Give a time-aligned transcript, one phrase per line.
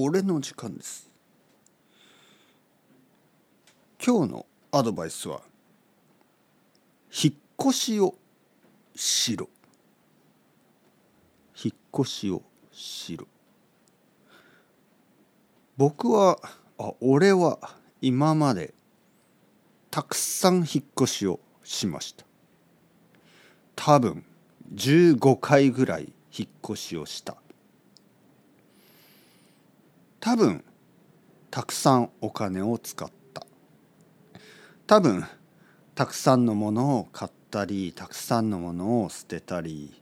[0.00, 1.10] 俺の時間です。
[4.04, 5.40] 今日のアドバイスは
[7.12, 8.14] 引っ越しを
[8.94, 9.48] しろ。
[11.60, 13.26] 引っ越しをしろ。
[15.76, 16.38] 僕は
[16.78, 17.58] あ俺は
[18.00, 18.74] 今まで
[19.90, 22.24] たくさん引っ越しをしました。
[23.74, 24.24] 多分
[24.74, 27.36] 15回ぐらい引っ越しをした。
[30.20, 30.64] 多分
[31.50, 33.46] たくさんお金を使った。
[34.86, 35.24] 多分
[35.94, 40.00] たくさんのものを買ったりたくさんのものを捨てたり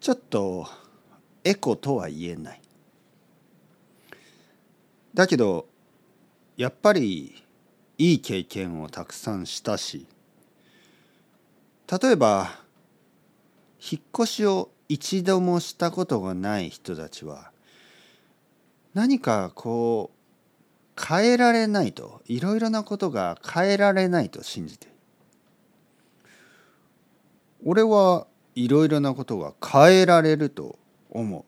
[0.00, 0.66] ちょっと
[1.44, 2.60] エコとは言えない。
[5.12, 5.66] だけど
[6.56, 7.42] やっぱり
[7.98, 10.06] いい経験をたくさんしたし
[12.02, 12.50] 例えば
[13.80, 17.53] 引っ越しを一度もしたことがない人たちは
[18.94, 24.86] 何かこう変えられないといろいろなことが変えられないと信じて
[27.64, 30.78] 俺はいろいろなことが変えられると
[31.10, 31.44] 思う。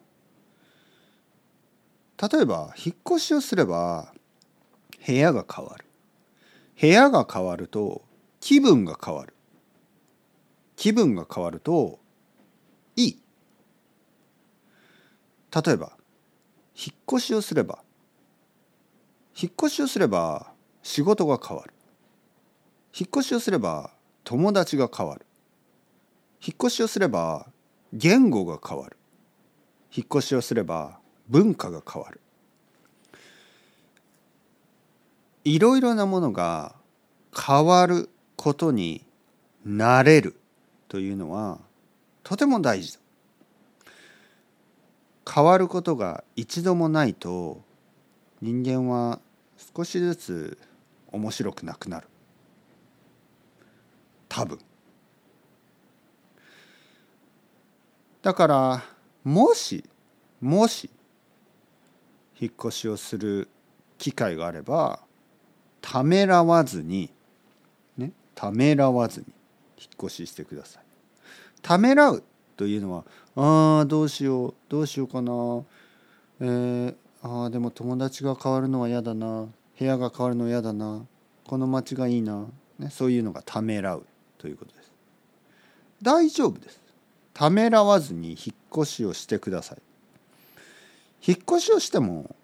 [2.31, 4.13] 例えば引っ越しをすれば
[5.07, 5.85] 部屋が変わる。
[6.81, 8.03] 部屋が変わると
[8.41, 9.35] 気分が変わる。
[10.77, 11.99] 気分が変わると
[12.97, 13.19] いい。
[15.55, 15.93] 例えば
[16.77, 17.79] 引っ越しをすれば
[19.39, 21.75] 引っ越しをすれば仕事が変わる。
[22.99, 23.91] 引っ越しをすれば
[24.25, 25.27] 友達が変わる。
[26.41, 27.47] 引っ越しをすれば
[27.93, 28.97] 言語が変わる。
[29.95, 32.21] 引っ越しをすれば文化が変わる。
[35.45, 36.75] いろいろなものが
[37.37, 39.05] 変わることに
[39.67, 40.41] なれる
[40.89, 41.59] というのは
[42.23, 43.01] とても大事だ。
[45.29, 47.61] 変わることが一度もないと
[48.41, 49.21] 人間は
[49.75, 50.59] 少しずつ
[51.11, 52.07] 面白くなくなる。
[54.29, 54.59] 多分。
[58.23, 58.83] だから
[59.25, 59.85] もし
[60.41, 60.91] もし
[62.41, 63.49] 引っ越しをする
[63.99, 65.01] 機会があれば
[65.81, 67.11] ためらわずに
[67.97, 69.27] ねためらわずに
[69.79, 70.83] 引っ越ししてください。
[71.63, 72.23] ためらう
[72.57, 73.05] というのは
[73.37, 75.33] ああどうしようどうしようかな
[76.39, 79.47] えー、ああでも友達が変わるのは嫌だな
[79.79, 81.05] 部屋が変わるの嫌だな
[81.45, 82.47] この街がいいな、
[82.79, 84.07] ね、そういうのがためらう
[84.39, 84.93] ということです。
[86.03, 86.81] 大丈夫です。
[87.33, 89.79] ためらわずに引っ越しをしてください。
[91.27, 92.35] 引っ越しをしても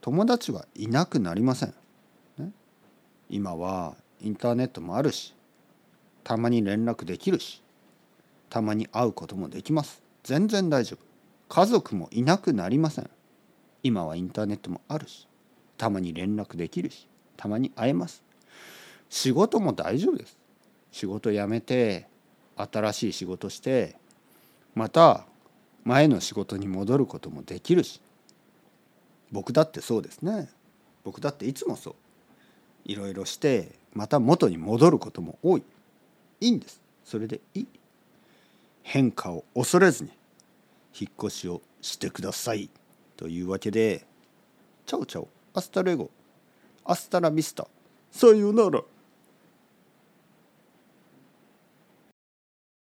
[0.00, 1.74] 友達はいなくなりません。
[3.28, 5.34] 今はインターネットもあるし
[6.22, 7.62] たまに連絡できるし
[8.50, 10.02] たまに会うこともできます。
[10.22, 11.04] 全然大丈夫。
[11.48, 13.10] 家族もいなくなりません。
[13.82, 15.28] 今はインターネットもあるし
[15.78, 18.22] たまに連絡できるしたまに会えます。
[19.08, 20.36] 仕事も大丈夫です。
[20.90, 22.08] 仕事辞めて
[22.56, 23.96] 新しい仕事して
[24.74, 25.24] また
[25.84, 28.00] 前の仕事に戻ることもできるし。
[29.30, 30.48] 僕だってそうですね。
[31.04, 31.94] 僕だっていつもそう。
[32.84, 35.62] いろいろしてまた元に戻ることも多い。
[36.40, 36.80] いいんです。
[37.04, 37.66] それでいい。
[38.88, 40.10] 変化を恐れずに
[40.98, 42.70] 引っ越しをしてください。
[43.16, 44.06] というわけで
[44.86, 46.08] ciao ciao hasta luego
[46.84, 47.66] hasta la vista
[48.12, 48.82] さようなら。